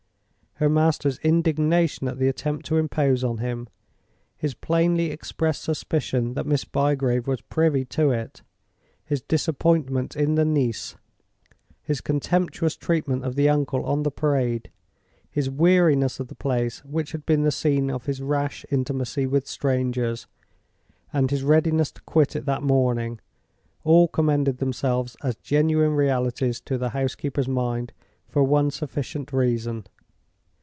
[0.55, 3.67] Her master's indignation at the attempt to impose on him;
[4.37, 8.43] his plainly expressed suspicion that Miss Bygrave was privy to it;
[9.03, 10.95] his disappointment in the niece;
[11.81, 14.69] his contemptuous treatment of the uncle on the Parade;
[15.31, 19.47] his weariness of the place which had been the scene of his rash intimacy with
[19.47, 20.27] strangers,
[21.11, 23.19] and his readiness to quit it that morning,
[23.83, 27.93] all commended themselves as genuine realities to the housekeeper's mind,
[28.29, 29.87] for one sufficient reason.